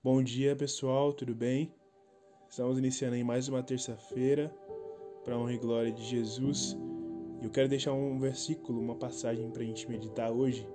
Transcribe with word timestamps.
Bom 0.00 0.22
dia, 0.22 0.54
pessoal, 0.54 1.12
tudo 1.12 1.34
bem? 1.34 1.74
Estamos 2.48 2.78
iniciando 2.78 3.16
aí 3.16 3.24
mais 3.24 3.48
uma 3.48 3.64
terça-feira 3.64 4.48
para 5.24 5.34
a 5.34 5.38
honra 5.38 5.54
e 5.54 5.58
glória 5.58 5.90
de 5.90 6.04
Jesus. 6.04 6.78
E 7.42 7.44
eu 7.44 7.50
quero 7.50 7.68
deixar 7.68 7.92
um 7.94 8.16
versículo, 8.16 8.80
uma 8.80 8.94
passagem 8.94 9.50
para 9.50 9.60
a 9.60 9.66
gente 9.66 9.90
meditar 9.90 10.30
hoje. 10.30 10.68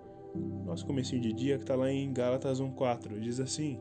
Nosso 0.65 0.86
comecinho 0.86 1.21
de 1.21 1.31
dia 1.31 1.55
que 1.55 1.63
está 1.63 1.73
lá 1.73 1.89
em 1.89 2.12
Gálatas 2.12 2.59
1:4. 2.59 3.17
Diz 3.21 3.39
assim: 3.39 3.79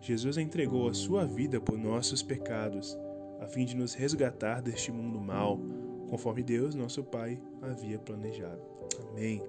Jesus 0.00 0.38
entregou 0.38 0.88
a 0.88 0.94
sua 0.94 1.26
vida 1.26 1.60
por 1.60 1.76
nossos 1.76 2.22
pecados, 2.22 2.98
a 3.40 3.46
fim 3.46 3.66
de 3.66 3.76
nos 3.76 3.92
resgatar 3.92 4.62
deste 4.62 4.90
mundo 4.90 5.20
mal, 5.20 5.60
conforme 6.08 6.42
Deus, 6.42 6.74
nosso 6.74 7.04
Pai, 7.04 7.38
havia 7.60 7.98
planejado. 7.98 8.62
Amém. 9.10 9.42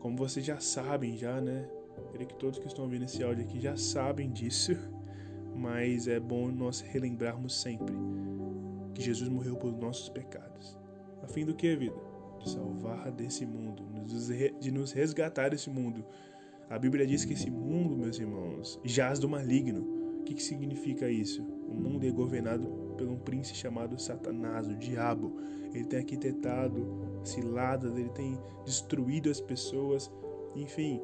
Como 0.00 0.16
vocês 0.16 0.44
já 0.44 0.58
sabem 0.58 1.16
já, 1.16 1.40
né? 1.40 1.77
Creio 2.12 2.28
que 2.28 2.34
todos 2.36 2.58
que 2.58 2.66
estão 2.66 2.84
ouvindo 2.84 3.04
esse 3.04 3.22
áudio 3.22 3.44
aqui 3.44 3.60
já 3.60 3.76
sabem 3.76 4.30
disso, 4.30 4.72
mas 5.54 6.08
é 6.08 6.18
bom 6.18 6.48
nós 6.50 6.80
relembrarmos 6.80 7.60
sempre 7.60 7.94
que 8.94 9.02
Jesus 9.02 9.28
morreu 9.28 9.56
por 9.56 9.72
nossos 9.72 10.08
pecados. 10.08 10.76
A 11.22 11.28
fim 11.28 11.44
do 11.44 11.54
que, 11.54 11.76
vida? 11.76 11.96
De 12.40 12.50
salvar 12.50 13.10
desse 13.12 13.44
mundo, 13.44 13.84
de 14.60 14.70
nos 14.70 14.92
resgatar 14.92 15.50
desse 15.50 15.70
mundo. 15.70 16.04
A 16.70 16.78
Bíblia 16.78 17.06
diz 17.06 17.24
que 17.24 17.32
esse 17.32 17.50
mundo, 17.50 17.96
meus 17.96 18.18
irmãos, 18.18 18.78
jaz 18.84 19.18
do 19.18 19.28
maligno. 19.28 20.20
O 20.20 20.22
que, 20.24 20.34
que 20.34 20.42
significa 20.42 21.08
isso? 21.08 21.42
O 21.42 21.74
mundo 21.74 22.04
é 22.06 22.10
governado 22.10 22.66
por 22.98 23.08
um 23.08 23.16
príncipe 23.16 23.58
chamado 23.58 23.98
Satanás, 23.98 24.68
o 24.68 24.74
diabo. 24.74 25.36
Ele 25.72 25.84
tem 25.84 26.00
arquitetado 26.00 27.20
ciladas, 27.24 27.96
ele 27.96 28.10
tem 28.10 28.38
destruído 28.64 29.30
as 29.30 29.40
pessoas, 29.40 30.10
enfim, 30.54 31.00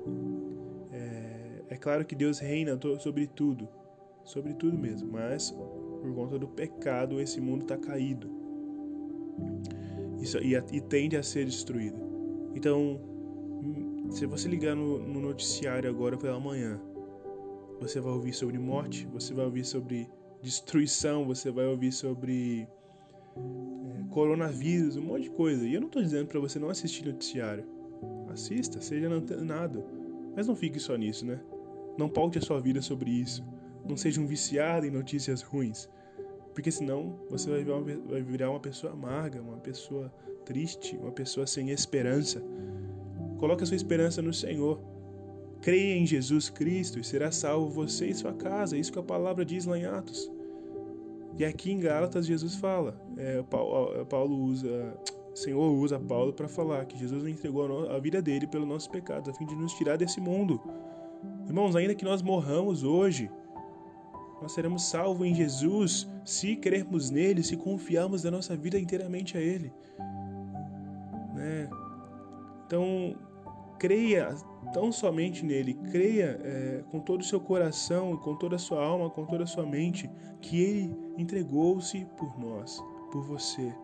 é 1.69 1.77
claro 1.77 2.05
que 2.05 2.15
Deus 2.15 2.39
reina 2.39 2.79
sobre 2.99 3.27
tudo, 3.27 3.69
sobre 4.25 4.55
tudo 4.55 4.77
mesmo, 4.77 5.13
mas 5.13 5.51
por 5.51 6.15
conta 6.15 6.39
do 6.39 6.49
pecado 6.49 7.21
esse 7.21 7.41
mundo 7.41 7.63
está 7.63 7.77
caído 7.77 8.31
Isso, 10.21 10.39
e, 10.39 10.55
e, 10.55 10.81
tende 10.81 11.17
a 11.17 11.23
ser 11.23 11.45
destruído. 11.45 11.99
Então, 12.55 13.01
se 14.11 14.27
você 14.27 14.49
ligar 14.49 14.77
no, 14.77 14.99
no 14.99 15.21
noticiário 15.21 15.89
agora 15.89 16.17
pela 16.17 16.39
manhã, 16.39 16.81
você 17.81 18.01
vai 18.01 18.13
ouvir 18.13 18.33
sobre 18.33 18.59
morte, 18.59 19.07
você 19.07 19.35
vai 19.35 19.45
ouvir 19.45 19.65
sobre 19.65 20.09
destruição, 20.43 21.25
você 21.25 21.51
vai 21.51 21.67
ouvir 21.67 21.91
sobre 21.91 22.69
é, 23.37 24.11
coronavírus, 24.11 24.97
um 24.97 25.03
monte 25.03 25.25
de 25.25 25.31
coisa. 25.31 25.67
E 25.67 25.75
eu 25.75 25.81
não 25.81 25.89
estou 25.89 26.03
dizendo 26.03 26.29
para 26.29 26.39
você 26.39 26.59
não 26.59 26.69
assistir 26.69 27.05
noticiário. 27.07 27.65
Assista, 28.29 28.81
seja 28.81 29.09
antenado. 29.09 29.85
Mas 30.37 30.47
não 30.47 30.55
fique 30.55 30.79
só 30.79 30.97
nisso, 30.97 31.25
né? 31.25 31.41
Não 31.97 32.09
paute 32.09 32.39
a 32.39 32.43
sua 32.43 32.61
vida 32.61 32.83
sobre 32.83 33.11
isso. 33.11 33.45
Não 33.89 33.97
seja 33.97 34.21
um 34.21 34.27
viciado 34.27 34.87
em 34.87 34.91
notícias 34.91 35.43
ruins. 35.43 35.89
Porque 36.55 36.71
senão 36.71 37.19
você 37.29 37.51
vai 37.51 37.65
virar, 37.65 37.77
uma, 37.77 37.97
vai 38.09 38.23
virar 38.23 38.51
uma 38.51 38.61
pessoa 38.61 38.93
amarga, 38.93 39.41
uma 39.41 39.59
pessoa 39.59 40.13
triste, 40.45 40.97
uma 40.97 41.11
pessoa 41.11 41.47
sem 41.47 41.71
esperança. 41.71 42.43
Coloque 43.39 43.65
a 43.65 43.67
sua 43.67 43.77
esperança 43.77 44.23
no 44.23 44.33
Senhor. 44.33 44.81
Creia 45.61 45.97
em 45.97 46.07
Jesus 46.07 46.49
Cristo 46.49 46.99
e 46.99 47.05
será 47.05 47.33
salvo 47.33 47.69
você 47.69 48.07
e 48.07 48.15
sua 48.15 48.33
casa. 48.33 48.77
É 48.77 48.79
isso 48.79 48.93
que 48.93 48.99
a 48.99 49.03
palavra 49.03 49.45
diz 49.45 49.65
lá 49.65 49.79
em 49.79 49.85
Atos. 49.85 50.31
E 51.37 51.45
aqui 51.45 51.73
em 51.73 51.81
Gálatas 51.81 52.27
Jesus 52.27 52.55
fala. 52.55 53.01
É, 53.17 53.43
Paulo, 53.43 54.07
Paulo 54.07 54.37
usa. 54.37 54.97
O 55.33 55.37
Senhor 55.37 55.73
usa 55.73 55.99
Paulo 55.99 56.33
para 56.33 56.47
falar 56.47 56.85
que 56.85 56.97
Jesus 56.97 57.27
entregou 57.27 57.91
a 57.91 57.99
vida 57.99 58.23
dele 58.23 58.47
pelos 58.47 58.69
nossos 58.69 58.87
pecados, 58.87 59.29
a 59.29 59.33
fim 59.35 59.45
de 59.45 59.57
nos 59.57 59.73
tirar 59.73 59.97
desse 59.97 60.21
mundo. 60.21 60.61
Irmãos, 61.47 61.77
ainda 61.77 61.95
que 61.95 62.05
nós 62.05 62.23
morramos 62.23 62.83
hoje, 62.83 63.31
nós 64.41 64.53
seremos 64.53 64.85
salvos 64.85 65.27
em 65.27 65.35
Jesus 65.35 66.09
se 66.25 66.57
crermos 66.57 67.11
nele, 67.11 67.43
se 67.43 67.57
confiarmos 67.57 68.25
a 68.27 68.31
nossa 68.31 68.57
vida 68.57 68.79
inteiramente 68.79 69.37
a 69.37 69.41
Ele. 69.41 69.73
Né? 71.35 71.69
Então, 72.67 73.17
creia 73.79 74.35
tão 74.73 74.91
somente 74.91 75.45
nele, 75.45 75.75
creia 75.91 76.41
é, 76.43 76.85
com 76.91 77.01
todo 77.01 77.21
o 77.21 77.25
seu 77.25 77.41
coração, 77.41 78.17
com 78.17 78.35
toda 78.37 78.57
a 78.57 78.59
sua 78.59 78.85
alma, 78.85 79.11
com 79.11 79.25
toda 79.27 79.45
a 79.45 79.47
sua 79.47 79.67
mente, 79.67 80.11
que 80.41 80.61
Ele 80.61 80.97
entregou-se 81.19 82.05
por 82.17 82.39
nós, 82.39 82.83
por 83.13 83.23
você, 83.23 83.75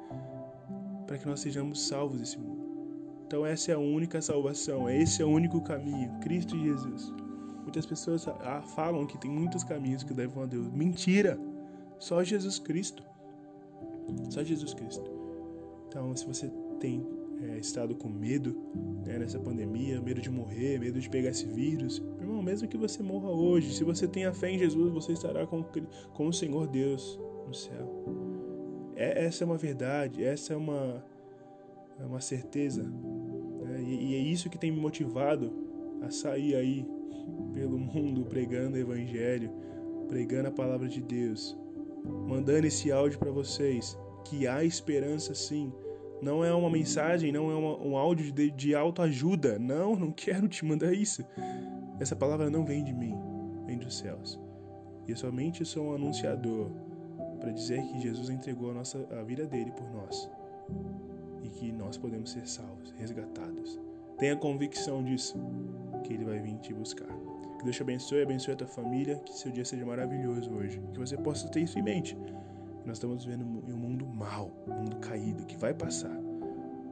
para 1.07 1.19
que 1.19 1.27
nós 1.27 1.41
sejamos 1.41 1.87
salvos 1.87 2.19
desse 2.19 2.39
mundo. 2.39 2.69
Então, 3.27 3.47
essa 3.47 3.71
é 3.71 3.75
a 3.75 3.79
única 3.79 4.21
salvação, 4.21 4.91
esse 4.91 5.23
é 5.23 5.25
o 5.25 5.29
único 5.29 5.61
caminho, 5.61 6.11
Cristo 6.21 6.59
Jesus. 6.59 7.15
Muitas 7.63 7.87
pessoas 7.87 8.27
ah, 8.29 8.63
falam 8.63 9.07
que 9.07 9.19
tem 9.19 9.31
muitos 9.31 9.63
caminhos 9.65 10.03
que 10.03 10.13
levam 10.13 10.43
a 10.43 10.47
Deus. 10.47 10.69
Mentira! 10.69 11.39
Só 11.99 12.23
Jesus 12.25 12.59
Cristo. 12.59 13.03
Só 14.31 14.43
Jesus 14.43 14.75
Cristo. 14.75 15.11
Então, 15.89 16.15
se 16.17 16.27
você 16.27 16.51
tem 16.79 17.07
é, 17.43 17.59
estado 17.59 17.95
com 17.95 18.09
medo 18.09 18.57
né, 19.05 19.19
nessa 19.19 19.39
pandemia, 19.39 20.01
medo 20.01 20.21
de 20.21 20.31
morrer, 20.31 20.79
medo 20.79 21.01
de 21.01 21.09
pegar 21.09 21.31
esse 21.31 21.47
vírus, 21.47 22.03
irmão, 22.19 22.43
mesmo 22.43 22.69
que 22.69 22.77
você 22.77 23.03
morra 23.03 23.31
hoje, 23.31 23.75
se 23.75 23.85
você 23.85 24.07
tem 24.07 24.25
a 24.25 24.33
fé 24.33 24.51
em 24.51 24.59
Jesus, 24.59 24.93
você 24.93 25.13
estará 25.13 25.47
com, 25.47 25.65
com 26.15 26.27
o 26.27 26.33
Senhor 26.33 26.67
Deus 26.67 27.19
no 27.47 27.55
céu. 27.55 28.05
É, 28.95 29.25
essa 29.25 29.45
é 29.45 29.47
uma 29.47 29.57
verdade, 29.57 30.25
essa 30.25 30.53
é 30.53 30.57
uma, 30.57 31.05
é 31.99 32.05
uma 32.05 32.21
certeza. 32.21 32.83
Né, 32.83 33.83
e, 33.83 34.13
e 34.13 34.15
é 34.15 34.19
isso 34.19 34.51
que 34.51 34.59
tem 34.59 34.71
me 34.71 34.81
motivado 34.81 35.53
a 36.03 36.11
sair 36.11 36.55
aí 36.55 36.87
pelo 37.53 37.79
mundo 37.79 38.25
pregando 38.25 38.77
o 38.77 38.81
evangelho, 38.81 39.51
pregando 40.09 40.49
a 40.49 40.53
palavra 40.53 40.89
de 40.89 41.01
Deus, 41.01 41.57
mandando 42.27 42.67
esse 42.67 42.91
áudio 42.91 43.19
para 43.19 43.31
vocês 43.31 43.99
que 44.25 44.47
há 44.47 44.65
esperança 44.65 45.35
sim. 45.35 45.73
Não 46.23 46.45
é 46.45 46.53
uma 46.53 46.69
mensagem, 46.69 47.33
não 47.33 47.51
é 47.51 47.55
uma, 47.55 47.79
um 47.79 47.97
áudio 47.97 48.31
de, 48.31 48.51
de 48.51 48.75
autoajuda. 48.75 49.59
Não, 49.59 49.97
não 49.97 50.13
quero 50.13 50.49
te 50.49 50.65
mandar 50.65 50.93
isso. 50.93 51.25
Essa 51.99 52.15
palavra 52.15 52.51
não 52.51 52.65
vem 52.65 52.85
de 52.85 52.93
mim, 52.93 53.15
vem 53.67 53.79
dos 53.79 53.99
céus. 53.99 54.39
E 55.07 55.11
eu 55.11 55.17
somente 55.17 55.65
sou 55.65 55.87
um 55.87 55.95
anunciador 55.95 56.71
para 57.41 57.51
dizer 57.51 57.83
que 57.87 58.01
Jesus 58.01 58.29
entregou 58.29 58.71
a, 58.71 58.75
nossa, 58.75 59.07
a 59.19 59.23
vida 59.23 59.47
dele 59.47 59.73
por 59.73 59.91
nós 59.91 60.31
e 61.43 61.49
que 61.49 61.73
nós 61.73 61.97
podemos 61.97 62.31
ser 62.31 62.47
salvos, 62.47 62.95
resgatados. 62.99 63.81
Tenha 64.19 64.37
convicção 64.37 65.03
disso, 65.03 65.39
que 66.11 66.15
ele 66.15 66.25
vai 66.25 66.41
vir 66.41 66.59
te 66.59 66.75
buscar. 66.75 67.07
Que 67.57 67.65
Deus 67.65 67.77
te 67.77 67.83
abençoe, 67.83 68.23
abençoe 68.23 68.55
a 68.55 68.57
tua 68.57 68.67
família, 68.67 69.17
que 69.19 69.33
seu 69.33 69.53
dia 69.53 69.65
seja 69.65 69.87
maravilhoso 69.87 70.53
hoje. 70.53 70.83
Que 70.93 70.99
você 70.99 71.17
possa 71.17 71.49
ter 71.49 71.61
isso 71.61 71.79
em 71.79 71.83
mente. 71.83 72.17
Nós 72.85 72.97
estamos 72.97 73.25
vivendo 73.25 73.45
em 73.69 73.73
um 73.73 73.77
mundo 73.77 74.05
mau, 74.07 74.51
um 74.67 74.75
mundo 74.75 74.97
caído, 74.97 75.47
que 75.47 75.57
vai 75.57 75.73
passar. 75.73 76.19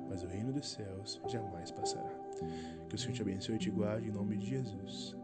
Mas 0.08 0.22
o 0.22 0.28
reino 0.28 0.52
dos 0.52 0.70
céus 0.70 1.20
jamais 1.26 1.72
passará. 1.72 2.14
Que 2.88 2.94
o 2.94 2.98
Senhor 2.98 3.14
te 3.14 3.22
abençoe 3.22 3.56
e 3.56 3.58
te 3.58 3.70
guarde 3.70 4.08
em 4.08 4.12
nome 4.12 4.36
de 4.36 4.46
Jesus. 4.46 5.16